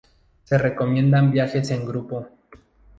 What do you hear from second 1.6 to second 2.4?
en grupo.